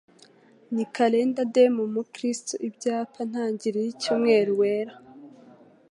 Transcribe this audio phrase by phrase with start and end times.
[0.75, 4.93] Ni Calendar Day Mu Umukristo Ibyapa ntangiriro Icyumweru Wera?